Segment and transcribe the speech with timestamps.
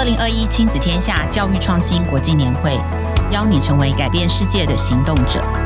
[0.00, 2.74] 二零二一亲子天下教育创新国际年会，
[3.30, 5.59] 邀你成为改变世界的行动者。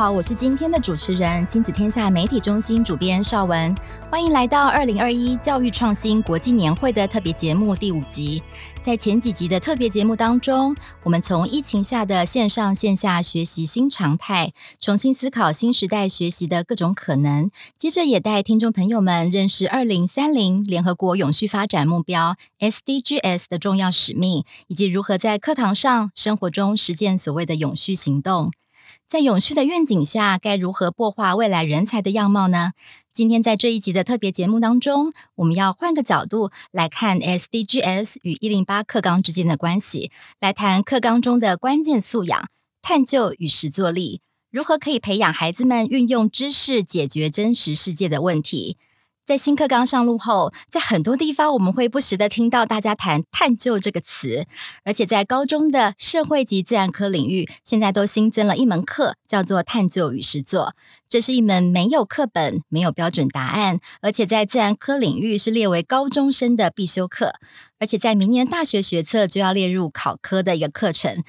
[0.00, 3.76] 好，我是今天的主持人，亲子天下媒体中心主编邵文，
[4.10, 8.42] 欢迎来到二零二一教育创新国际年会的特别节目第五集。
[8.82, 28.50] 在前几集的特别节目当中，我们从疫情下的线上线下学习新常态，重新思考新时代学习的各种可能，接着也带听众朋友们认识二零三零联合国永续发展目标 SDGs 的重要使命，以及如何在课堂上、生活中实践所谓的永续行动。
[29.10, 32.74] 在永续的愿景下，该如何擘画未来人才的样貌呢？
[33.12, 42.48] 今天在这一集的特别节目当中，我们要换个角度来看 SDGs 与一零八课纲之间的关系，来谈课纲中的关键素养——
[42.80, 44.20] 探究与实作力，
[44.52, 48.76] 如何可以培养孩子们运用知识解决真实世界的问题。
[49.30, 54.44] 在新课纲上路后，在很多地方我们会不时地听到大家谈“探究”这个词，
[54.82, 60.74] 而且在高中的社会及自然科领域，现在都新增了一门课，叫做“探究与实作”。
[61.08, 67.34] 这是一门没有课本、没有标准答案，而且在自然科领域是列为高中生的必修课，
[67.78, 71.22] 而且在明年大学学测就要列入考科的一个课程。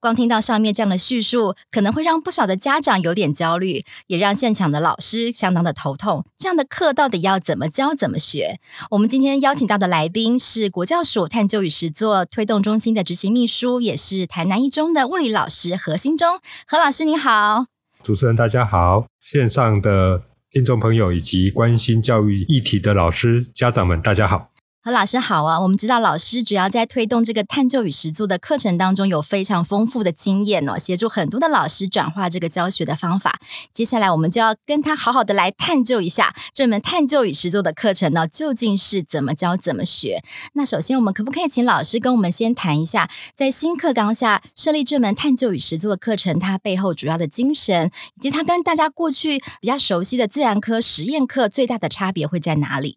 [0.00, 6.24] 光听到上面这样的叙述，可能会让不少的家长有点焦虑，也让现场的老师相当的头痛。
[6.36, 8.60] 这样的课到底要怎么教、怎么学？
[8.92, 16.38] 我们今天邀请到的来宾是国教署探究与实作推动中心的执行秘书，也是台南一中的物理老师何新忠。
[16.68, 17.66] 何老师你好，
[18.00, 24.52] 主持人大家好，线上的听众朋友以及关心教育议题的老师、家长们大家好。
[24.90, 25.60] 老师好啊！
[25.60, 33.40] 我们知道老师主要在推动这个探究与实作的课程当中有非常丰富的经验哦，协助很多的老师转化这个教学的方法。
[33.72, 40.22] 接下来我们就要跟他好好的来探究一下这门探究与实作的课程呢，究竟是怎么教怎么学？
[40.54, 52.96] 那首先我们可不可以请老师跟我们先谈一下，在新课纲下设立这门探究与实作的课程，它背后主要的精神，以及它跟大家过去比较熟悉的自然科实验课最大的差别会在哪里？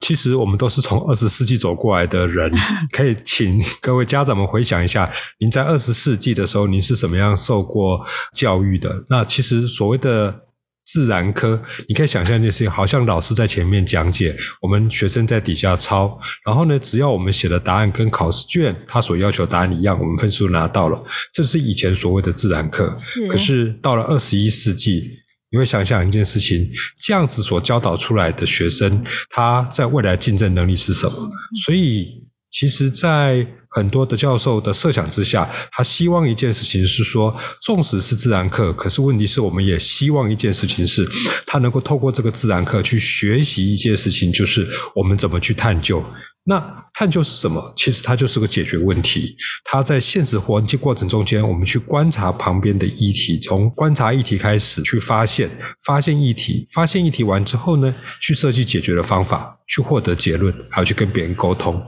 [0.00, 2.50] 其实我们都是从二十世纪走过来的人，
[2.92, 5.10] 可以请各位家长们回想一下，
[5.40, 9.04] 您在二十世纪的时候，您是怎么样受过教育的？
[9.08, 10.44] 那其实所谓的
[10.84, 21.04] 自然科，你可以想象一件事情，好像老师在前面讲解，我们学生在底下抄，然后呢，只要我们写的答案跟考试卷他所要求答案一样，我们分数拿到了，
[21.34, 22.94] 这是以前所谓的自然课。
[22.96, 23.26] 是。
[23.26, 25.18] 可是到了二十一世纪。
[25.50, 26.68] 你会想想一件事情，
[27.00, 31.30] 这样子所教导出来的学生，他在未来竞争能力是什么？
[31.64, 41.08] 所以，其实，在很多的教授的设想之下，他希望一件事情是说，纵使是自然课，可是问题是我们也希望一件事情是，
[41.46, 46.02] 他能够透过这个自然课去学习一件事情，就是我们怎么去探究。
[46.50, 46.58] 那
[46.94, 47.72] 探究是什么？
[47.76, 49.36] 其实它就是个解决问题。
[49.64, 55.50] 它在现实环境过程中间，我们去观察旁边的议题，从观察议题开始去发现，
[55.84, 61.84] 发现议题，发现议题完之后呢，去设计解决的方法，去获得结论，还要去跟别人沟通。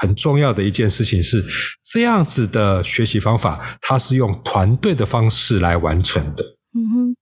[0.00, 1.44] 很重要的一件事情是，
[1.84, 6.42] 这样子的学习方法，它是用团队的方式来完成的。
[6.74, 7.16] 嗯哼，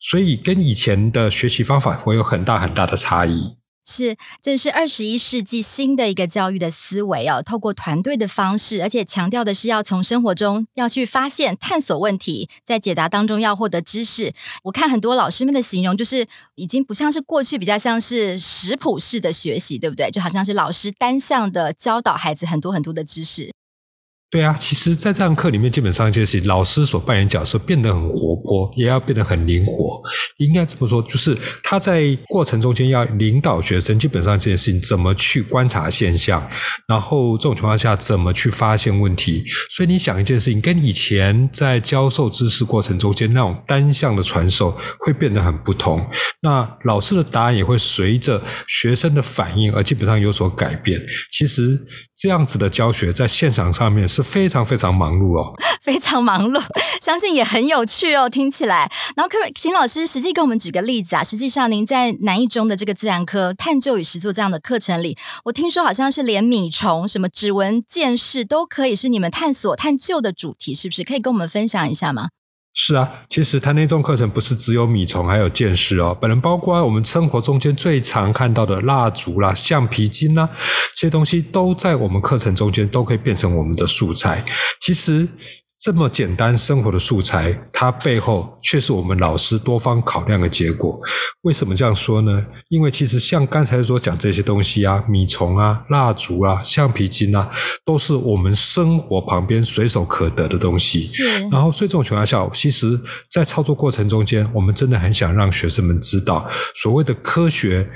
[0.00, 3.59] 所以跟以前的学习方法会有很大很大的差异。
[3.84, 14.32] 是，这是二十一世纪新的一个教育的思维哦，透过团队的方式，而且强调的是要从生活中要去发现、探索问题，在解答当中要获得知识。
[14.64, 20.10] 我看很多老师们的形容，就是已经不像是过去比较像是食谱式的学习，对不对？
[20.10, 23.50] 就好像是老师单向的教导孩子很多很多的知识。
[24.30, 30.00] 对啊，其实，在这堂课里面，基本上一件事情，老师所扮演角色变得很活泼，也要变得很灵活。
[30.36, 36.48] 应该这么说，就是他在过程中间要领导学生，基本上这件事情怎么去观察现象，
[36.86, 39.42] 然后这种情况下怎么去发现问题。
[39.68, 46.08] 所以你想一件事情，跟以前在教授知识过程中间那种单向的传授会变得很不同。
[46.40, 51.04] 那老师的答案也会随着学生的反应而基本上有所改变。
[51.32, 51.84] 其实
[52.16, 54.19] 这样子的教学在现场上面是。
[54.22, 56.62] 非常非常忙碌哦， 非常忙碌，
[57.00, 58.90] 相信也很有趣哦，听起来。
[59.16, 61.22] 然后，可秦老师实际给我们举个例子啊？
[61.24, 71.04] 实际上，您在南一中的这个自然科探究与实作这样的课程里，我听说好像是连米虫、什么指纹剑士都可以是你们探索探究的主题，是不是？
[71.04, 72.28] 可以跟我们分享一下吗？
[72.72, 76.16] 是啊，其实他那种课程不是只有米虫，还有鉴识哦。
[76.20, 80.48] 本人包括我们生活中间最常看到的蜡烛啦、橡皮筋啦，
[80.94, 84.44] 这些东西都在我们课程中间都可以变成我们的素材。
[84.80, 85.26] 其实
[85.80, 91.00] 这么简单生活的素材，它背后却是我们老师多方考量的结果。
[91.40, 92.46] 为什么这样说呢？
[92.68, 97.50] 因为其实像刚才所讲这些东西啊，米虫啊、蜡烛啊、橡皮筋啊，
[97.82, 101.00] 都是我们生活旁边随手可得的东西。
[101.02, 101.24] 是。
[101.48, 103.00] 然后，所以这种情况下，其实，
[103.30, 107.88] 在操作过程中间，我们真的很想让学生们知道，所谓的科学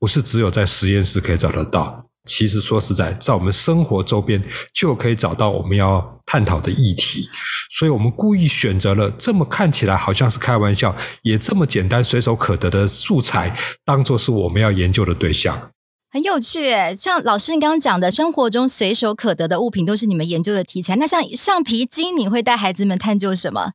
[0.00, 2.07] 不是只有在实验室可以找得到。
[2.28, 4.40] 其实说实在，在我们生活周边
[4.74, 7.26] 就可以找到我们要探讨的议题，
[7.70, 15.70] 所以我们故意选择了这么看起来好像是开玩笑，也这么简单随手可得的素材，当做是我们要研究的对象。
[16.10, 20.96] 很有趣耶，像老师你刚刚讲的，生活中随手可得的物品都是你们研究的题材。
[20.96, 23.72] 那像橡皮筋，你会带孩子们探究什么？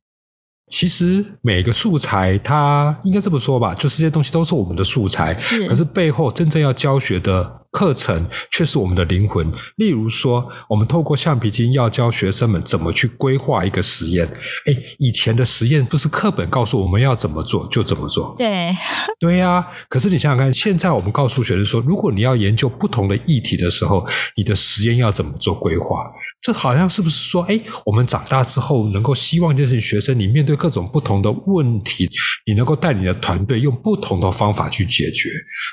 [0.70, 5.66] 其实每个素材，它应该这么说吧，就是这些东西都是我们的素材，是。
[5.66, 7.63] 可是背后真正要教学的。
[7.74, 9.52] 课程却是我们的灵魂。
[9.74, 14.24] 例如说，我们透过橡皮筋要教学生们怎么去规划一个实验。
[14.66, 18.32] 哎，以前的实验不是课本告诉我们要怎么做就怎么做。
[18.38, 18.72] 对，
[19.18, 19.66] 对呀。
[19.88, 24.06] 可是你想想看，现在我们告诉学生说，如果你要研究不同的议题的时候，
[24.36, 25.96] 你的实验要怎么做规划？
[26.40, 32.08] 这好像是不是说，哎，我们长大之后能够希望就是学生，你面对各种不同的问题，
[32.46, 35.28] 你能够带你的团队用不同的方法去解决。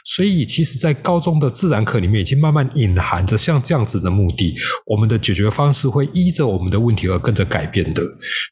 [0.06, 2.02] 所以，其实，在高中的自然课。
[2.02, 4.56] 里面已经慢慢隐含着像这样子的目的，
[4.88, 8.02] 我们的解决方式会依着我们的问题而跟着改变的。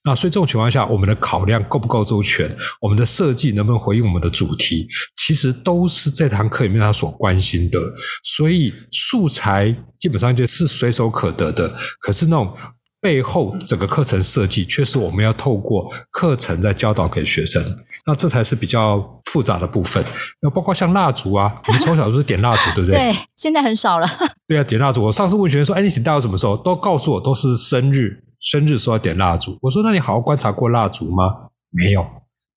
[0.03, 7.79] 那所以这种情况下，我们的考量够不够周全，我们的设计能不能回应我们的主题，其实都是这堂课里面他所关心的。
[8.23, 12.53] 所以素材基本上就是随手可得的，可是那种。
[13.01, 17.63] 背后整个课程设计，却是我们要透过课程在教导给学生，
[18.05, 20.03] 那这才是比较复杂的部分。
[20.41, 22.97] 那包括像蜡烛啊，我们从小都是点蜡烛，对不对？
[22.99, 24.07] 对，现在很少了。
[24.47, 25.03] 对啊，点蜡烛。
[25.03, 29.57] 我上次问学生说：“哎，你请大家什么时候？”都告诉我都是生日，生日时候要点蜡烛。
[29.61, 32.05] 我说：“那你好好观察过蜡烛吗？”没有。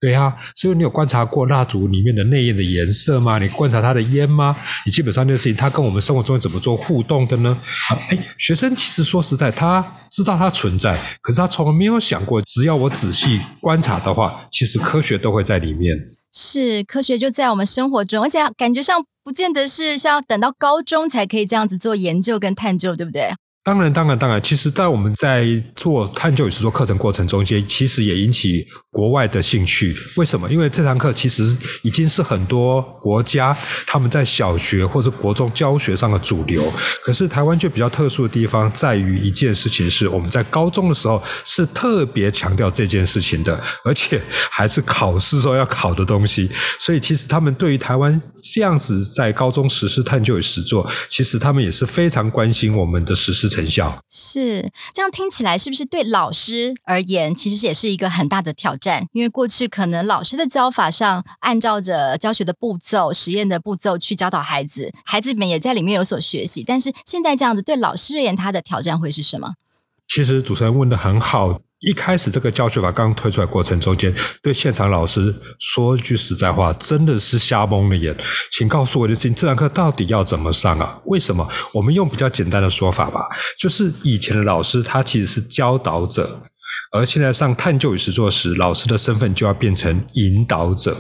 [0.02, 3.38] 对啊，所以你有观察过蜡烛里面的内焰的颜色吗？
[3.38, 4.56] 你观察它的烟吗？
[4.84, 7.56] 你基本上这个事情，它跟我们生活中怎么做互动的呢？
[8.10, 15.96] 哎，学生其实说实在，他知道它存在，可是他从来没有想过，只要我仔细观察的话，其实科学都会在里面。
[16.32, 23.30] 是，科学就在我们生活中，而且感觉上不见得是像等到高中才可以这样子做研究跟探究，对不对？
[23.64, 24.42] 当然，当然，当然。
[24.42, 29.96] 其实，在我们在做探究与实作课程过程中间，其实也引起国外的兴趣。
[30.16, 30.50] 为什么？
[30.50, 33.56] 因为这堂课其实已经是很多国家
[33.86, 36.72] 他们在小学或者国中教学上的主流。
[37.04, 44.20] 可是，台湾却比较特殊的地方在于一件事情是，我们在高中的时候是特别强调这件事情的，而且
[44.50, 46.50] 还是考试时候要考的东西。
[46.80, 48.20] 所以，其实他们对于台湾
[48.52, 54.02] 这样子在高中实施探究与实作，其实他们也是非常关心我们的实施成效。
[54.10, 59.06] 是这样听起来，是不是对老师而言，其实也是一个很大的挑战？
[59.12, 66.64] 因为过去可能老师的教法上，按照着教学的步骤、实验的步骤去教导孩子，孩子们也在里面有所学习。
[66.66, 69.54] 但是现在这样子，对老师而言，他的挑战会是什么？
[70.08, 71.60] 其实主持人问的很好。
[71.82, 78.16] 一开始这个教学法刚推出来过程中间，对现场老师说句实在话，真的是瞎蒙了眼。
[78.50, 81.00] 请告诉我的事情，这堂课到底要怎么上啊？
[81.06, 81.46] 为什么？
[81.74, 83.26] 我们用比较简单的说法吧，
[83.58, 86.42] 就是以前的老师他其实是教导者，
[86.92, 90.96] 而现在上探究与实作时，老师的身份就要变成引导者。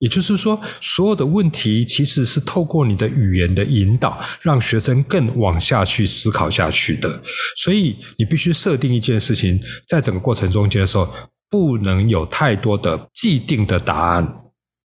[0.00, 7.22] 也就是说，所有的问题其实是透过你的语言的引导，让学生更往下去思考下去的。
[7.56, 11.08] 所以，你必须设定一件事情，在整个过程中间的时候，
[11.48, 14.43] 不能有太多的既定的答案。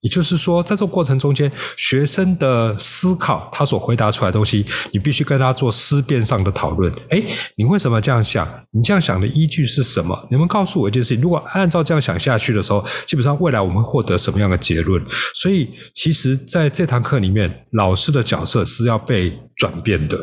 [0.03, 6.93] 也就是说，在这个过程中间，学生的思考，他所回答出来的东西，你必须跟他做思辨上的讨论。
[7.10, 8.45] 诶，你为什么这样想？
[8.72, 10.27] 你这样想的依据是什么？
[10.29, 15.01] 你们告诉我一件事情：如果按照这样想下去的时候，基本上未来我们会获得什么样的结论？
[15.33, 20.17] 所以，其实在这堂课里面，老师的角色是要被转变的。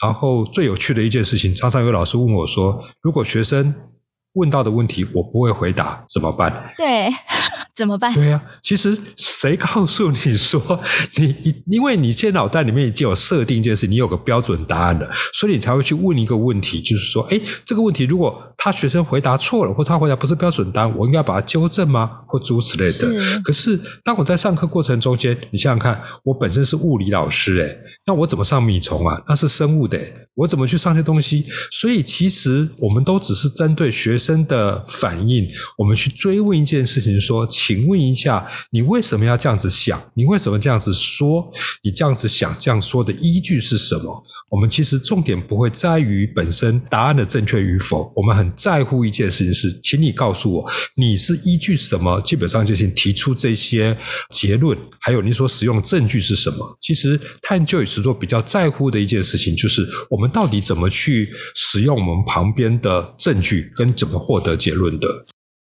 [0.00, 3.74] 然后，最有趣的一件事情，常常有老师问我说：“如果学生
[4.36, 7.12] 问到的问题我不会回答，怎么办？”对。
[7.76, 8.10] 怎么办？
[8.14, 10.80] 对呀、啊，其实谁告诉你说
[11.16, 22.20] 你，因为你现在脑袋里面已经有设定一件事，你有个标准答案了，所以你才会去问一个问题，就是说，哎，这个问题如果他学生回答错了，或他回答不是标准答案，我应该把它纠正吗？
[22.26, 22.90] 或诸如此类的。
[22.90, 23.40] 是。
[23.40, 29.20] 可是当我在上课过程中间，你想想看，我本身是物理老师，诶，那我怎么上米虫啊？
[29.26, 30.00] 那是生物的，
[30.34, 31.44] 我怎么去上这些东西？
[31.72, 37.44] 所以其实我们都只是针对学生的反应，我们去追问一件事情，说。
[37.48, 40.00] 请问一下，你为什么要这样子想？
[40.14, 41.50] 你为什么这样子说？
[41.82, 44.24] 你这样子想、这样说的依据是什么？
[44.48, 53.96] 我们其实重点不会在于本身答案的正确与否，我们很在乎一件事情是，请你告诉我你是依据什么，基本上就先提出这些
[54.30, 56.78] 结论，还有你所使用的证据是什么。
[56.80, 65.26] 其实探究与实作比较在乎的一件事情，就是我们到底怎么去使用我们旁边的证据，跟怎么获得结论的。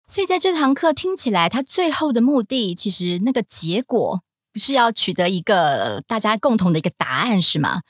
[0.06, 4.22] 所以在这堂课听起来，它最后的目的，其实那个结果
[4.52, 7.82] 不是要取得一个大家共同的一个答案，是吗？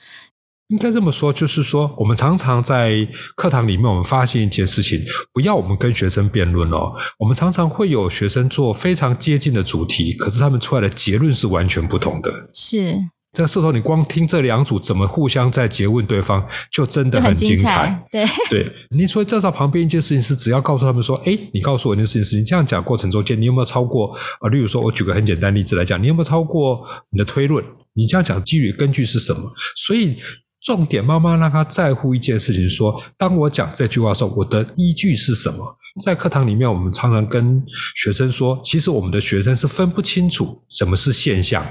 [0.69, 5.01] 应该这么说，就是说，我们常常在课堂里面，我们发现一件事情，
[5.33, 6.93] 不要我们跟学生辩论哦。
[7.17, 12.31] 我们常常会有学生做非常接近的主题，可是他们出来的结论是完全不同的。
[12.53, 12.95] 是。
[13.33, 18.05] 这时候，你光听这两组怎么互相在诘问对方，就真的很精彩。
[18.11, 24.49] 对对，你说这在旁边一件事情是，只要告诉他们说，哎，你告诉我一件事情是，你这样讲过程中间，你有没有超过啊？
[24.49, 27.63] 例如说，我举个很简单例子来讲，你有没有超过你的推论？
[27.93, 29.51] 你这样讲基于根据是什么？
[29.75, 30.15] 所以。
[30.61, 35.77] 重点，妈妈让他在乎一件事情，说：当我讲这句话的时候，我的依据是什么？
[36.03, 37.63] 在课堂里面，我们常常跟
[37.95, 41.65] 学生说，其实我们的学生是分不清楚什么是现象，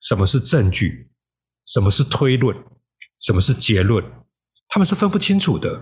[0.00, 1.08] 什么是证据，
[1.64, 2.56] 什么是推论，
[3.20, 4.04] 什么是结论，
[4.68, 5.80] 他们是分不清楚的。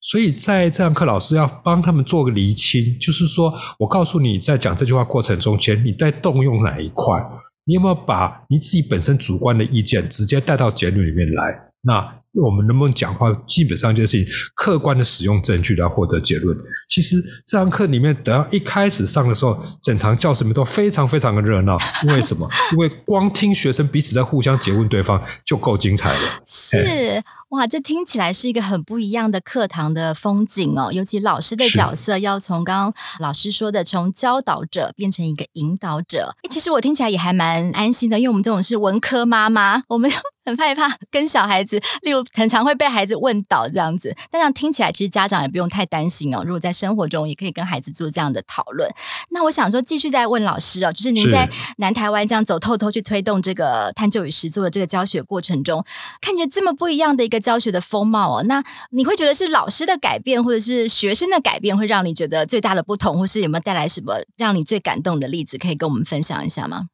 [0.00, 7.22] 所以在这堂课，老师要帮他们做个厘清，就是说我告诉你，在讲这句话过程中间，你在动用哪一块？
[7.64, 11.44] 你有没有把你自己本身主观的意见直接带到结论里面来？
[11.82, 13.30] 那我们能不能讲话？
[13.46, 16.56] 基本上就是客观的使用证据来获得结论。
[16.88, 21.76] 其实这堂课里面，等到一开始上的时候，整堂教室里面都非常非常的热闹。
[22.04, 22.48] 因为什么？
[22.72, 26.20] 因为光听学生彼此在互相诘问对方就够精彩了。
[26.46, 27.22] 是。
[27.52, 30.90] 哇，这听起来是一个很不一样的课堂的风景哦。
[30.90, 36.34] 尤其老师的角色要从刚刚老师说的，从教导者变成一个引导者。
[36.44, 40.10] 诶，其实我听起来也还蛮安心的，因为我们这种是文科妈妈，我们
[40.46, 44.16] 很害怕跟小孩子，例如很常会被孩子问倒这样子。
[44.30, 46.42] 但这样听起来，其实家长也不用太担心哦。
[46.46, 48.90] 如果在生活中，也可以跟孩子做这样的讨论。
[49.28, 55.84] 那我想说，继续再问老师哦，就是您在南台湾这样走透透去推动这个探究与实作的这个教学过程中，
[56.22, 57.41] 看见这么不一样的一个。
[57.42, 66.86] 教学的风貌哦，那你会觉得是老师的改变，或者是学生的改变，会让你觉得最大的不同，或是有没有带来什么让你最感动的例子，可以跟我们分享一下吗？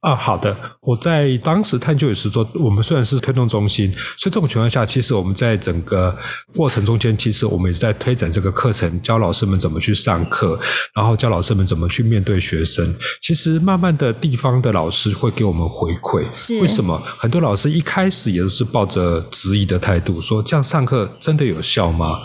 [0.00, 0.56] 啊，好的。
[0.80, 6.16] 我在当时探究也是说，我们虽然是推动中心，所以这种情况下，其实我们在整个
[6.54, 10.58] 过程中间，其实我们也是在推展这个课程，教老师们怎么去上课，
[10.94, 12.94] 然后教老师们怎么去面对学生。
[13.20, 16.98] 其实慢慢的地方的老师会给我们回馈，是为什么？
[17.18, 22.20] 很多老师一开始也都是抱着质疑的态度，说这样上课真的有效吗？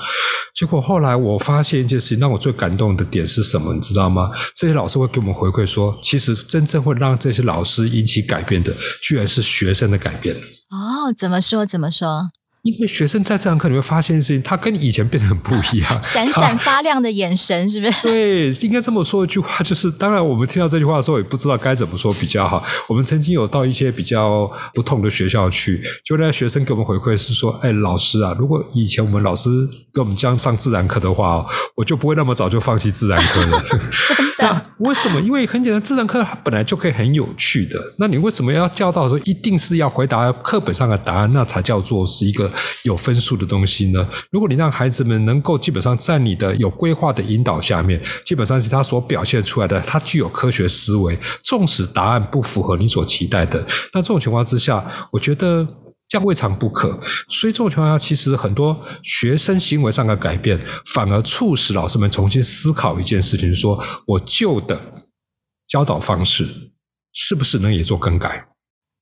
[0.53, 3.73] 结果后来我发现一件事情，让我最感动的点是什么？
[3.73, 4.31] 你知道吗？
[4.55, 10.33] 这些老师会给我们回馈说，其实真正会让这些老师引起改变的，居然是学生的改变。
[10.69, 11.65] 哦，怎么说？
[11.65, 12.29] 怎么说？
[12.63, 18.01] 因为学生在这堂课里面发现事情，他跟以前变得很不一样， 闪闪发亮的眼神，是不是？
[18.01, 22.65] 对，应该这么说一句话，就是当然，我们听到这句话的时候，也不知道该怎么说比较好。
[22.89, 29.47] 我们曾经有到一些比较不同的学校去，就那学生给我们回馈是说：“哎，老师啊，如果以前我们老师
[29.93, 31.45] 跟我们这样上自然课的话，
[31.75, 33.63] 我就不会那么早就放弃自然课了。
[34.47, 34.65] ”真的？
[34.79, 35.21] 为什么？
[35.21, 37.79] 因为很简单，自然课它本来就可以很有趣的。
[37.97, 42.51] 那你为什么要教导说一定是要回答课本上的答案，那才叫做是一个？
[42.83, 44.07] 有分数的东西呢？
[44.29, 51.17] 如果你让孩子们能够基本上在你的有规划的引导下面，基本上是他所表现出来的，他具有科学思维。
[51.41, 55.67] 纵使答案不符合你所期待的，那这种情况之下，我觉得
[56.15, 56.97] 这样未尝不可。
[57.27, 64.93] 所以这种情况下，其实很多学生行为上的改变，反而促使老师们重新思考一件事情：说我旧的
[65.67, 66.47] 教导方式
[67.11, 68.47] 是不是能也做更改？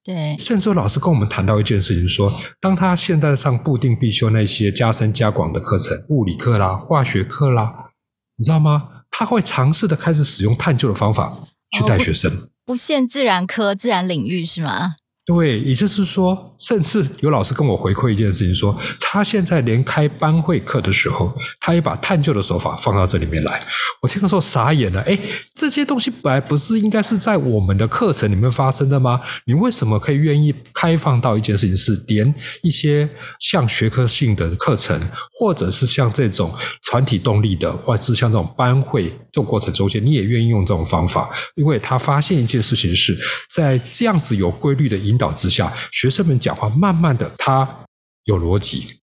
[0.03, 7.91] 对，甚至有老师跟我们谈到一件事情，说，当他现在上固定必修那些加深加广的课程，物理课啦、化学课啦，
[8.37, 8.89] 你知道吗？
[9.11, 14.95] 他会尝试的开始使用探究的方法去带学生，哦、不，不限自然科、自然领域是吗？
[15.25, 23.57] 对，也就是说，甚至有老师跟我回馈一件事情，说他现在连开班会课的时候，他也把探究的手法放到这里面来。
[24.01, 25.17] 我听的时候傻眼了，诶，
[25.55, 29.21] 这些东西本来不是应该是在我们的课程里面发生的吗？
[29.45, 33.07] 你为什么可以愿意开放到一件事情，是连一些
[33.39, 35.01] 像学科性的课程，
[35.39, 36.53] 或者是像这种
[36.91, 41.29] 团体动力的，或者是像这种班会这种过程中间，你也愿意用这种方法？
[41.55, 43.17] 因为他发现一件事情是
[43.49, 47.85] 在这样子有规律的一引导之下，学生们讲话慢慢的，他
[48.25, 48.99] 有逻辑，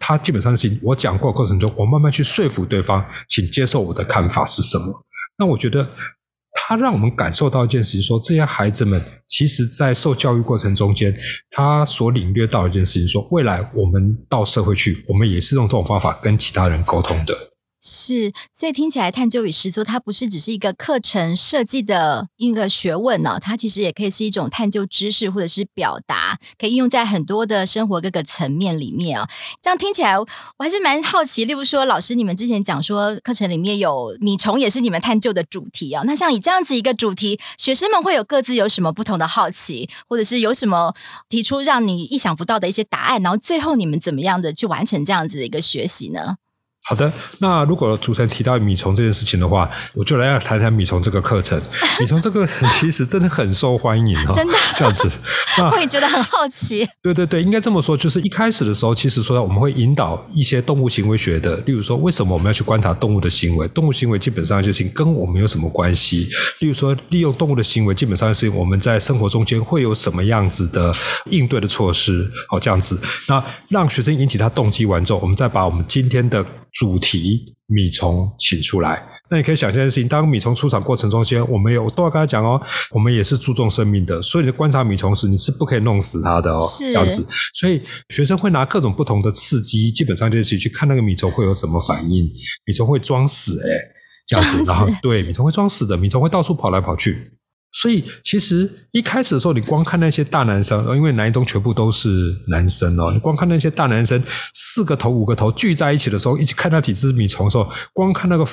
[0.00, 5.04] 他基本上是我讲过过程中，我慢慢去说服对方，请接受我的看法是什么。
[5.38, 5.88] 那我觉得
[6.52, 11.16] 他让我们感受到一件事情说，这些孩子们其实，在受教育过程中间，
[11.50, 17.53] 他所领略到一件事情，说未来我们到社会去，我们也是用这种方法跟其他人沟通的。
[17.86, 29.28] 是，所以听起来探究与实作，它不是只是一个课程设计的一个学问呢、哦，它其实也可以是一种探究知识或者是表达，可以应用在很多的生活各个层面里面、哦。
[29.60, 30.26] 这样听起来，我
[30.58, 31.44] 还是蛮好奇。
[31.44, 36.02] 例如说，老师你们之前讲说，课程里面有米虫，也是你们探究的主题、哦。
[36.06, 40.94] 那像以这样子一个主题，学生们会有各自有什么不同的好奇，或者是有什么
[41.28, 46.36] 提出让你意想不到的一些答案，然后最后你们怎么样的去完成这样子的一个学习呢？
[46.86, 51.58] 好的，那如果主持人提到米虫这件事情的话，我就来要谈谈米虫这个课程。
[51.98, 55.10] 米虫这个其实真的很受欢迎哦，真的这样子，
[55.72, 56.86] 我也觉得很好奇。
[57.02, 63.66] 对对对，应该这么说，就是一开始的时候，其实说我们会引导一些动物行为学的，例如说，为什么我们要去观察动物的行为？
[63.68, 66.28] 动物行为基本上就是跟我们有什么关系？
[66.60, 70.94] 例如说，利用动物的行为，基本上是我们在生活中间会有什么样子的
[71.30, 72.30] 应对的措施？
[72.48, 76.44] 好，这样子，那让学生引起他动机完之后，我们再把我们今天的。
[76.74, 79.00] 主题米虫请出来，
[79.30, 87.24] 那你可以想象的事情，当米虫出场过程中间，我们有都要跟他讲哦，我们也是注重生命的，所以你观察米虫时，你是不可以弄死它的哦，这样子。
[87.54, 92.28] 所以学生会拿各种不同的刺激，基本上就是去看那个米虫会有什么反应。
[92.66, 93.78] 米虫会装死，诶
[94.26, 97.38] 这样子，然后对，米虫会装死的，米虫会到处跑来跑去。
[97.74, 104.22] 所以，其实一开始的时候，你光看那些大男生，因为男一中全部都是男生哦，你光看那些大男生
[104.54, 108.46] 四个头、五个头聚在一起的时候，一起看那几只米虫的时候，光看那个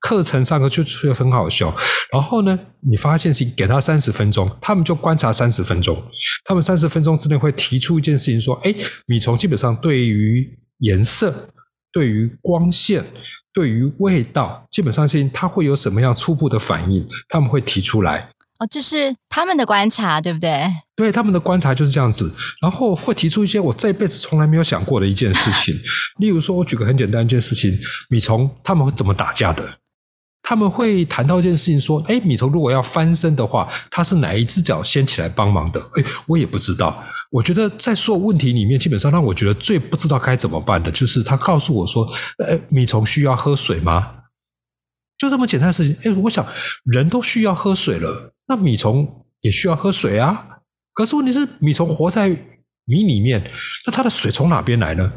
[0.00, 1.74] 课程上课就觉得很好笑。
[2.12, 6.00] 然后呢，你发现是给他三十分钟，他们就观察三十分钟，
[6.44, 8.74] 他们三十分钟之内会提出一件事情，说：哎，
[9.06, 10.46] 米虫基本上对于
[10.80, 11.48] 颜色、
[11.90, 13.02] 对于光线、
[13.54, 18.28] 对于味道，基本上是它会有什么样初步的反应，他们会提出来。
[18.58, 20.64] 哦，这是他们的观察，对不对？
[20.94, 22.32] 对，他们的观察就是这样子，
[22.62, 25.78] 然后会提出一些我这辈子从来没有想过的一件事情。
[26.18, 29.78] 例如说，我举个很简单一件事情：米虫他们会怎么打架的？
[30.42, 35.80] 他们会谈到一件事情，说：哎，米虫如果要翻身的话，它是哪一只脚先起来帮忙的？
[35.96, 37.04] 哎，我也不知道。
[37.32, 42.06] 我觉得在所有问题里面，基本上让我觉得最不知道该怎么办的，就是他告诉我说：
[42.46, 44.12] 哎，米虫需要喝水吗？
[45.18, 45.96] 就这么简单的事情。
[46.04, 46.46] 哎，我想
[46.84, 48.32] 人都需要喝水了。
[48.48, 50.58] 那米虫也需要喝水啊，
[50.92, 52.28] 可是问题是米虫活在
[52.84, 53.50] 米里面，
[53.86, 55.12] 那它的水从哪边来呢？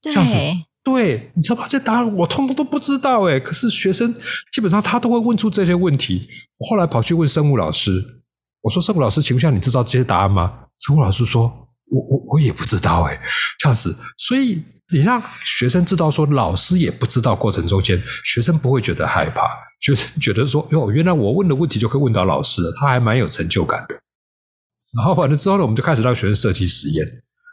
[0.00, 0.34] 这样子，
[0.82, 1.66] 对，你知道吧？
[1.68, 4.14] 这答案我通通都不知道诶，可是学生
[4.52, 6.26] 基本上他都会问出这些问题。
[6.58, 8.22] 我后来跑去问生物老师，
[8.62, 11.42] 我说：“生物老师，请问一下，你知道这些答案吗？”生物老师说
[11.90, 13.20] ：“我我我也不知道诶。”
[13.58, 19.42] 这样子，所以你让学生知道说老师也不知道过程中间，学生不会觉得害怕。
[19.80, 23.98] 学生觉得说：“哟，原来我问的问题就可以问到老师了，他还蛮有成就感的。”
[24.92, 27.06] 然后完了之后呢，我们就开始让学生设计实验。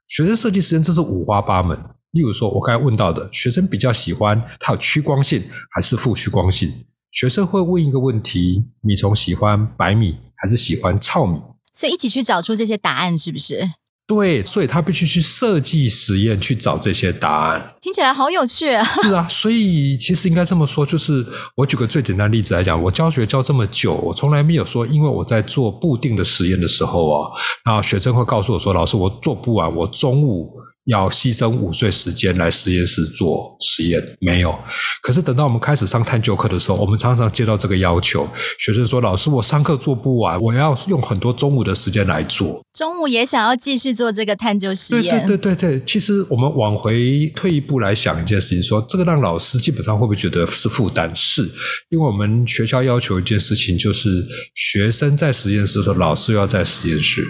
[0.08, 1.80] 学生设计实验这是五花八门。
[2.12, 6.86] 例如说，我刚才问到的，学生比较喜欢它有趋光性还是负趋光性？
[7.12, 11.40] 学生会问一个问题：米虫喜欢白米还是喜欢糙米？
[11.74, 13.70] 所以一起去找出这些答案，是不是？
[14.08, 18.82] 对，所以他必须去设计实验去找这些答案，听起来好有趣啊！
[19.04, 27.32] 是啊，所以其实应该这么说，就是我举个最简单的例子来讲，我教学教这么久，我从来没有说，因为我在做固定的实验的时候啊，
[27.66, 30.54] 那学生会告诉我说，老师，我做不完，我中午。
[30.88, 34.58] 要牺牲午睡时间来实验室做实验，没有。
[35.02, 45.26] 可是等到我们开始上探究课的时候，我们常常接到这个要求，学生说：“老师，我上课做不完，我要用很多中午的时间来做。”中午也想要继续做这个探究实验。
[45.26, 51.14] 对对对对对，其实我们往回退一步来想一件事情，说这个让老师基本上会不会觉得是负担？
[51.14, 51.44] 是，
[51.90, 57.26] 因为我们学校要求一件事情，就是学生在实验室的时候，老师要在实验室。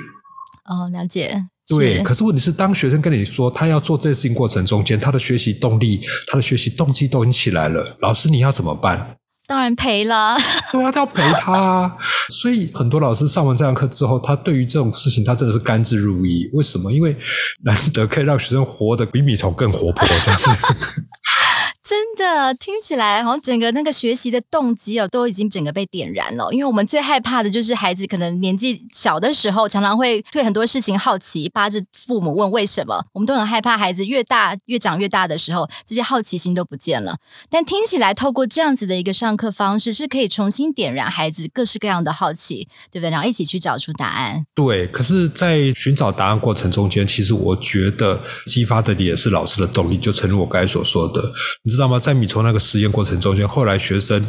[0.65, 1.45] 哦，了解。
[1.67, 9.17] 对，可是问题是，当学生跟你说他要做这件事情过程中间，他的学习动力、他的学习动机都已经起来了，老师你要怎么办？
[9.47, 10.37] 当然赔了。
[10.73, 11.97] 对啊，他要赔他啊。
[12.29, 16.49] 所以很多老师上完这堂课之后，他对于这种事情，他真的是甘之如饴。
[16.53, 16.91] 为什么？
[16.91, 17.15] 因为
[17.63, 20.49] 难得可以让学生活得比米虫更活泼，这样子。
[21.87, 26.51] 真的听起来好像整个那个学习的动机哦，都已经整个被点燃了。
[26.51, 33.05] 因为我们最害怕的就是孩子可能年纪小的时候，常常会对很多事情好奇，扒着父母问为什么。
[33.13, 37.15] 我们都很害怕孩子越大越长越大的时候，这些好奇心都不见了。
[37.49, 43.11] 但听起来透过这样子的一个上课方式，是可以重新点燃孩子各式各样的好奇，对不对？
[43.11, 44.45] 然后一起去找出答案。
[44.53, 49.97] 对，可是，在寻找答案过程中间，其实我觉得激发的也是老师的动力。
[49.97, 51.21] 就正如我刚才所说的，
[51.77, 51.99] 知道吗？
[51.99, 54.25] 在米虫那个实验过程中间，后来学生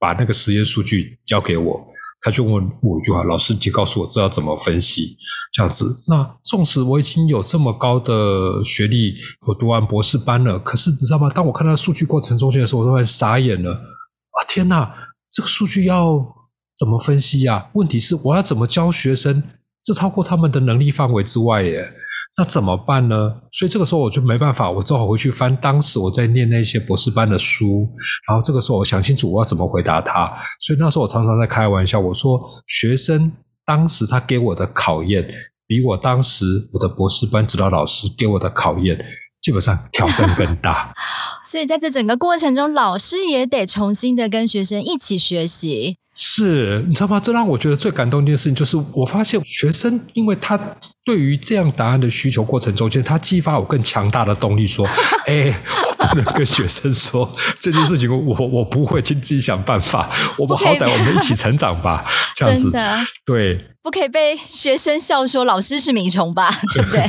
[0.00, 1.86] 把那个实验数据交给我，
[2.20, 5.16] 他就问我一句话：“老师，你告诉我这要怎么分析？”
[5.54, 6.02] 这样子。
[6.08, 9.14] 那纵使我已经有这么高的学历，
[9.46, 11.30] 我读完博士班了，可是你知道吗？
[11.30, 13.72] 当我看到数据过程中间的时候，我都很傻眼了。
[13.74, 14.92] 啊，天哪！
[15.30, 16.34] 这个数据要
[16.76, 17.70] 怎么分析呀？
[17.74, 19.42] 问题是我要怎么教学生？
[19.84, 21.94] 这超过他们的能力范围之外耶。
[22.36, 23.42] 那怎么办呢？
[23.52, 27.86] 所以这个时候我就没办法，我只好回去翻当时我在念那些博士班的书，
[28.26, 30.24] 然后这个时候我想清楚我要怎么回答他。
[30.60, 33.32] 所以那时候我常常在开玩笑，我说学生
[33.66, 35.28] 当时他给我的考验，
[35.66, 39.04] 比我当时我的博士班指导老师给我的考验，
[39.42, 40.94] 基本上挑战更大。
[41.46, 45.98] 所以在这整个过程中，老师也得重新的跟学生一起学习。
[46.14, 47.18] 是，你知道吗？
[47.18, 50.58] 这让我觉得最感动的一件事情，就是我发现学生，因为他
[51.04, 54.86] 对于这样答案的需求过程中间，他激发我更强大的动力，说
[55.26, 55.54] ：“哎，
[56.00, 60.10] 我不能跟学生说这件事情，我我不会，请自己想办法。
[60.36, 62.04] 我们好歹我们一起成长吧。
[62.36, 63.68] ”这样子，真的对。
[63.84, 66.48] 不可以被学生笑说老师是米虫吧？
[66.72, 67.04] 对不对？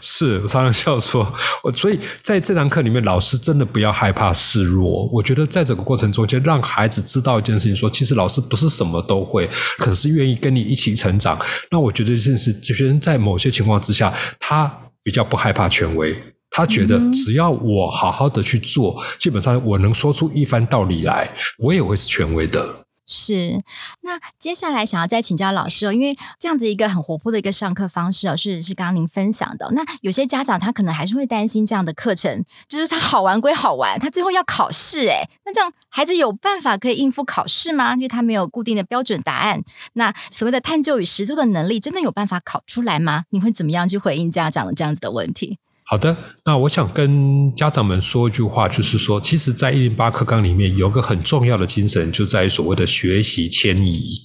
[0.00, 5.06] 是，我常常笑说，我所以在这堂课里面，老师真的不要害怕示弱。
[5.12, 11.38] 我觉得在整个过程中间，让孩子知道一件事情说，其实老师不是什么都会，可是愿意跟你一起成长。
[11.70, 14.68] 那我觉得这件事，学生在某些情况之下，他
[15.02, 22.66] 比较不害怕权威，他觉得只要我好好的去做，嗯、基本上我能说出一番道理来，我也会是权威的。
[23.10, 23.62] 是，
[24.02, 29.70] 那接下来想要再请教老师哦，因为这样子一个很活泼的一个上课方式哦，是是刚刚您分享的。
[29.72, 37.94] 那有些家长他可能还是会担心这样的课程，就是他好玩归好玩，他最后要考试诶，那这样孩子有办法可以应付考试吗？
[37.94, 39.62] 因为他没有固定的标准答案。
[39.94, 43.24] 那所谓的探究与实作的能力，真的有办法考出来吗？
[43.30, 45.58] 你会怎么样去回应家长的这样子的问题？
[45.90, 54.20] 好的，那我想跟家长们说一句话，就是说，其实，在一零八课纲里面有个很重要的精神，就在于所谓的学习迁移。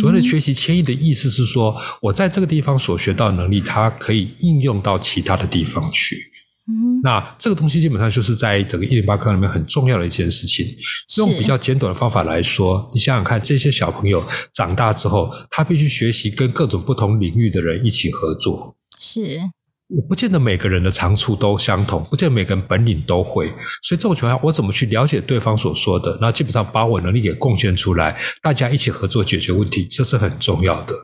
[0.00, 6.16] 所谓的学习迁移的意思是说，我在这个地方所学到的能力，它可以应用到其他的地方去。
[6.66, 10.66] 嗯，那这个东西基本上就是在整个一零八课纲里面很重要的一件事情。
[11.18, 18.74] 用比较简短的方法来说，你想想看，这些小朋友长大之后，他必须学习跟各种不同领域的人一起合作。
[18.98, 19.38] 是。
[19.88, 23.46] 我不见得每个人的长处都相同，不见得每个人本领都会，
[23.82, 26.16] 所以这种情况下，我怎么去了解对方所说的？
[26.20, 30.94] 那基本上把我能力给贡献出来，大家一起合作解决问题，这是很重要的。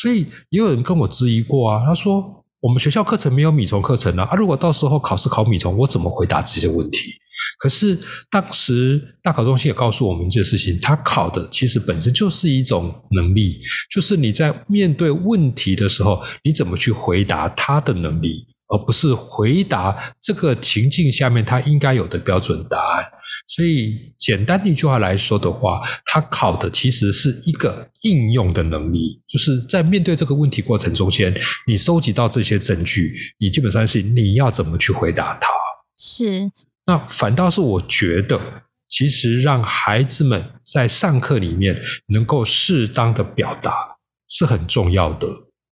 [0.00, 7.12] 所以也有人跟我质疑过啊，他说我们学校课程没有米虫课程啊，啊，如果到时候考试考米虫，我怎么回答这些问题？
[7.60, 7.96] 可是
[8.30, 23.04] 当时大考中心也告诉我们一件事情，他考的其实本身就是一种能力，就是你在面对问题的时候，你怎么去回答他的能力，而不是回答这个情境下面他应该有的标准答案。
[23.48, 31.34] 所以简单的一句话来说的话，他考的其实是一个应用的能力，就是在面对这个问题过程中间，
[31.66, 35.48] 你收集到这些证据，你基本上是你要怎么去回答他。
[35.98, 36.52] 是。
[36.84, 38.38] 那反倒是我觉得，
[38.86, 43.72] 其实让孩子们在上课里面能够适当的表达
[44.28, 45.26] 是很重要的，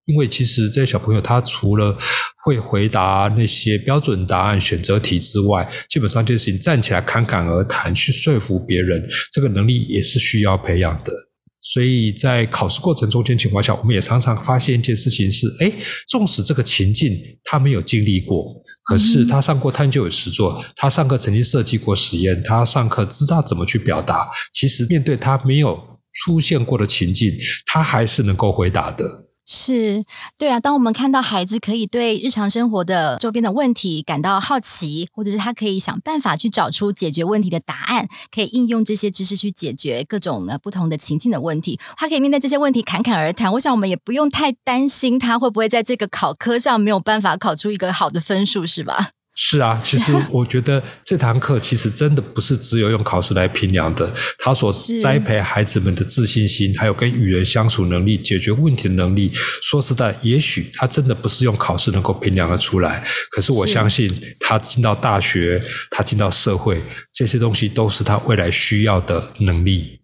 [0.07, 1.97] 因为其实这些小朋友他除了
[2.45, 11.13] 会回答那些标准答案、选择题之外，基本上这件事情站起来侃侃而谈去说服别人，这个能力也是需要培养的。
[11.61, 15.73] 所以在考试过程中间情况下，我们也常常发现一件事情是：哎，
[16.07, 18.55] 纵使这个情境他没有经历过。
[18.85, 24.31] 可是他上过探究与实作，他上课曾经设计过实验，他上课知道怎么去表达。
[24.55, 29.05] 其实面对他没有出现过的情境，他还是能够回答的。
[29.47, 30.05] 是，
[30.37, 30.59] 对啊。
[30.59, 43.53] 当我们看到孩子可以对日常生活的周边的问题感到好奇，或者是他可以想办法去找出解决问题的答案，可以应用这些知识去解决各种的不同的情境的问题，他可以面对这些问题侃侃而谈。
[43.53, 49.11] 我想我们也不用太担心他会不会在这个考科上没有办法考出一个好的分数，是吧？
[49.39, 59.31] 是啊，其实 我觉得这堂课其实真的不是只有用考试来评量的，他所栽培孩子们的自信心，还有跟与人相处能力、解决问题的能力。
[59.63, 63.05] 说实在，也许他真的不是用考试能够评量的出来。
[63.31, 69.96] 可是我相信，他进到大学，他进到社会，这些东西都是他未来需要的能力。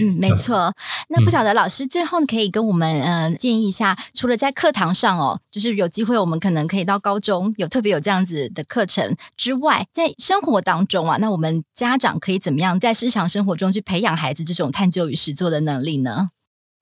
[0.00, 0.72] 嗯，没错。
[1.08, 16.30] 那不晓得老师最后可以跟我们呃建议一下，除了在课堂上哦，就是有机会我们可能可以到高中有特别有这样子的课程之外，在生活当中啊，那我们家长可以怎么样在日常生活中去培养孩子这种探究与实作的能力呢？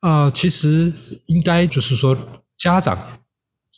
[0.03, 0.93] 呃，其实
[1.29, 2.17] 应该就是说
[2.57, 2.99] 家长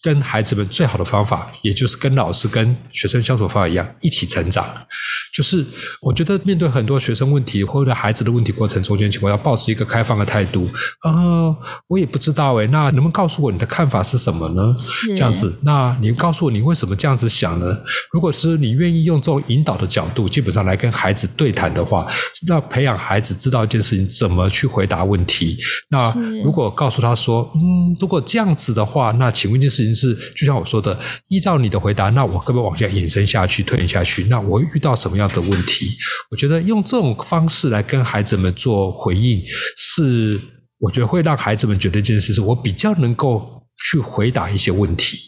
[0.05, 4.63] 跟孩子们最好的方法，也就是跟老师跟学生相处方法一样，一起成长。
[5.33, 5.65] 就是
[6.03, 10.69] 我觉得面对很多学生问题或者孩子的问题过程中间情况，要保持一个开放的态度。
[11.01, 11.57] 啊、呃，
[11.89, 14.75] 我也不知道诶，那能不能告诉我你的看法是什么呢？
[14.77, 15.59] 是这样子。
[15.63, 17.75] 那你告诉我你为什么这样子想呢？
[18.13, 22.07] 如果是你愿意用这种引导的角度，基本上来跟孩子对谈的话，
[22.47, 25.57] 那培养孩子知道一件事情怎么去回答问题。
[25.89, 26.15] 那
[26.45, 29.94] 如果告诉他说，嗯，如果这样子的话，那请问一件事情。
[29.95, 34.25] 是，就像我说的，依照你的回答，那我可不可以往下延伸下去、推演下去？
[34.25, 35.97] 那我会遇到什么样的问题？
[36.31, 39.43] 我觉得用这种方式来跟孩子们做回应，
[39.77, 40.41] 是
[40.79, 45.19] 我觉得会让孩子们觉得一件事是我比较能够去回答一些问题。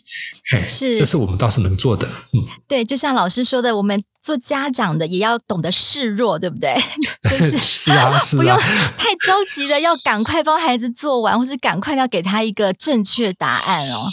[0.50, 2.06] 嘿，是，这是我们倒是能做的。
[2.06, 4.02] 嗯，对，就像老师说的，我们。
[4.26, 6.74] 做家长的也要懂得示弱，对不对？
[7.30, 8.56] 就是是啊，是啊，不用
[8.98, 14.08] 太着急的要赶快帮孩子做完，或是赶快要给他一个正确答案哦。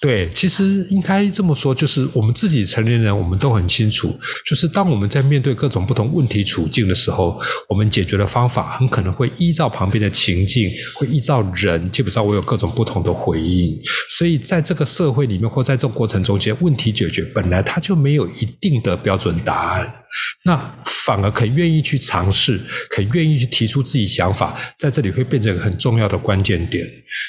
[0.00, 4.10] 对，其实应该这么说，就是我们自己成年人，我们都很清楚，
[4.46, 13.78] 就是当我们在面对各种不同问题处境的时候，我们解决的方法很可能会依照旁边的情境，会依照人，基本上我有各种不同的回应。
[14.16, 19.96] 所以在这个社会里面，或在这个过程中间，问题解决本来它就没有一定的标准答答案。
[20.44, 26.84] 那反而可以愿意去尝试，可以愿意去提出自己想法，在这里会变成很重要的关键点。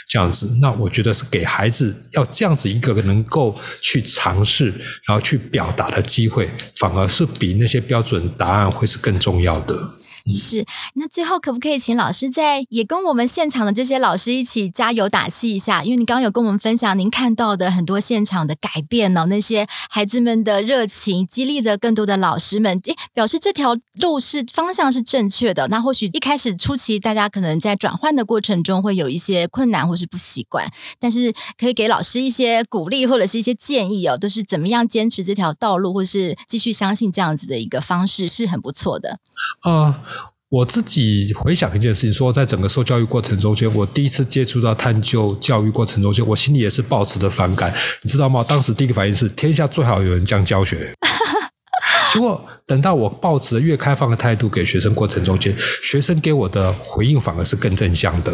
[0.10, 4.70] 这样子，那我觉得是给孩子要这样子一个能够去尝试，
[5.08, 9.76] 然后去表达的机会，反而是比那些标准答案会是更重要的。
[10.32, 15.84] 是，那最后可不可以请老师在也跟我们现场的这些老师一起加油打气一下？
[15.84, 25.68] 因为你刚刚有跟我们分享您看到的很多现场的改变呢，那些孩子们的热情激励的更多的老师们，诶，表示这条路是方向是正确的。
[25.70, 39.20] 那或许一开始初期大家可能在转换的过程中会有一些困难或是不习惯，但是可以给老师一些鼓励或者是一些建议哦，都是怎么样坚持这条道路，或是继续相信这样子的一个方式是很不错的。
[39.62, 40.02] 啊。
[40.04, 40.21] Uh
[40.52, 47.72] 我自己回想一件事情，说在整个受教育过程中间，我第一次接触到探究教育过程中间，我心里也是抱持的反感，
[48.04, 48.44] 你知道吗？
[48.46, 50.94] 当时第一个反应是，天下最好有人这样教学。
[52.12, 55.54] 结果等到我抱持越开放的态度给学生过程中间，
[55.84, 58.32] 学生给我的回应反而是更正向的。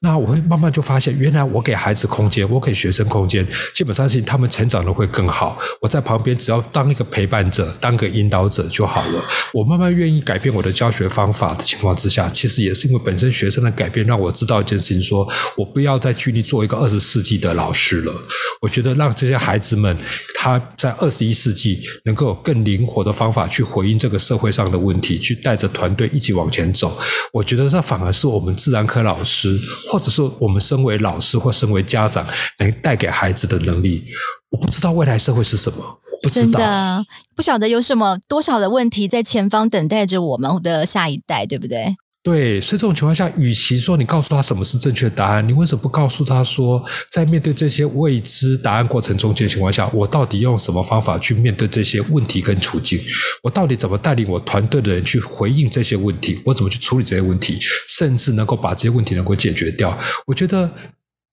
[0.00, 5.58] 那我会慢慢就发现，原来我给孩子空间，我给学生空间，基本上是他们成长的会更好。
[5.80, 9.24] 我在旁边只要当一个陪伴者，当个引导者就好了。
[9.54, 18.12] 我慢慢愿意改变我的教学方法的情况之下，其实也是因为本身学生的改变，让我知道一件事情说，我不要再拘泥做一个二十世纪的老师了。
[18.60, 19.96] 我觉得让这些孩子们
[20.34, 26.98] 他在二十一世纪能够有更灵活的方法去回应这个社会上的问题，去带着团队一起往前走。
[27.32, 29.58] 我觉得这反而是我们自然科老师，
[29.90, 32.26] 或者是我们身为老师或身为家长，
[32.58, 34.04] 能带给孩子的能力。
[34.50, 41.96] 我不知道未来社会是什么，我不知道，真的不晓得有什么多少的问题在前方等待着我们的下一代，对不对？
[42.24, 46.80] 对，所以这种情况下，与其说你告诉他什么是正确答案，你为什么不告诉他说，
[47.10, 52.96] 在面对这些未知答案过程中间情况下，我到底用什么方法去面对这些问题跟处境？
[53.42, 56.40] 我到底怎么带领我团队的人去回应这些问题？
[56.44, 57.58] 我怎么去处理这些问题？
[57.88, 59.98] 甚至能够把这些问题能够解决掉？
[60.26, 60.70] 我觉得，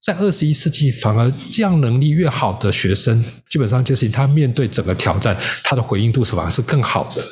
[0.02, 7.23] 在二十一世纪，反而这样能力越好的学生，基本上就是他面对整个挑战，他的回应度是反而是更好的。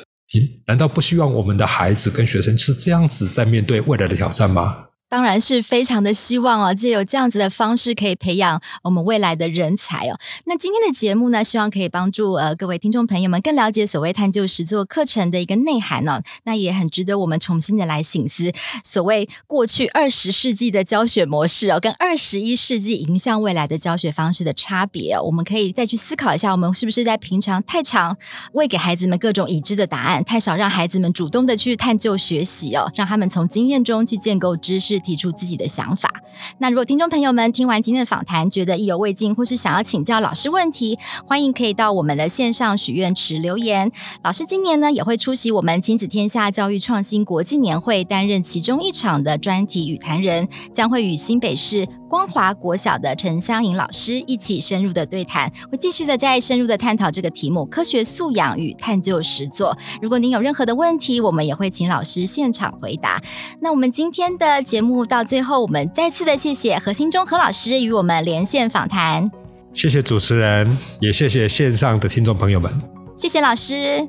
[0.66, 4.87] 难道不希望我们的孩子跟学生是这样子在面对未来的挑战吗？
[5.08, 10.18] 当然是非常的希望哦，借由这样子的方式可以培养我们未来的人才哦。
[10.44, 16.22] 那今天的节目呢，希望可以帮助呃各位听众朋友们更了解所谓探究实作课程的一个内涵、哦。
[16.44, 18.52] 那也很值得我们重新的来醒思，
[18.84, 25.22] 所谓过去二十世纪的教学模式哦，跟二十一世纪迎向未来的教学方式的差别哦。
[25.22, 28.14] 我们可以再去思考一下，我们是不是在平常太常
[28.52, 34.97] 喂给孩子们各种已知的答案，太少让孩子们主动的去探究学习哦，让他们从经验中去建构知识。
[34.98, 36.12] 提出自己的想法。
[36.58, 43.90] 那如果听众朋友们听完今天的访谈，觉得意犹未尽，或是想要请教老师问题，欢迎可以到我们的线上许愿池留言。
[44.22, 59.76] 老师今年呢也会出席我们亲子天下教育创新国际年会，担任其中一场的专题与谈人，将会与新北市光华国小的陈香莹老师一起深入的对谈，会继续的再深入的探讨这个题目：科学素养与探究实作。
[60.00, 63.20] 如果您有任何的问题，我们也会请老师现场回答。
[63.60, 69.30] 那我们今天的节目到最后，我们再次的谢谢何心中何老师与我们连线访谈。
[69.74, 72.72] 谢谢主持人，也谢谢线上的听众朋友们。
[73.16, 74.08] 谢谢老师。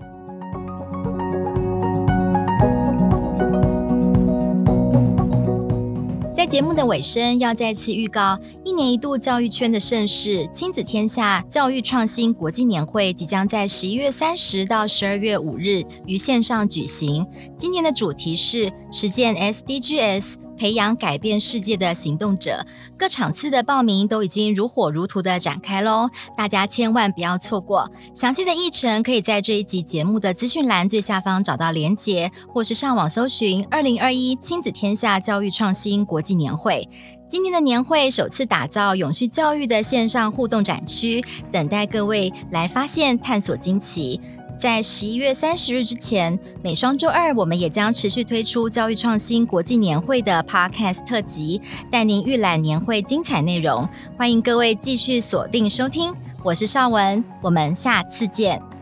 [6.36, 17.28] 在节目的尾声，要再次预告，一年一度教育圈的盛事——亲子天下教育创新国际年会，即将在十一月三十到十二月五日于线上举行。
[17.58, 20.49] 今年的主题是实践 SDGs。
[20.60, 22.65] 培养改变世界的行动者，
[22.98, 27.89] 各场次的报名都已经如火如荼的展开喽，大家千万不要错过。
[28.13, 36.88] 详细的议程可以在这一集节目的资讯栏最下方找到连结，或是上网搜寻“二零二一亲子天下教育创新国际年会”。
[37.30, 44.19] 今年的年会首次打造永续教育的线上互动展区，等待各位来发现、探索惊奇。
[44.60, 53.88] 在十一月三十日之前，每双周二，我们也将持续推出教育创新国际年会的 Podcast 特辑，带您预览年会精彩内容。
[54.17, 58.79] 欢迎各位继续锁定收听，我是邵文，我们下次见。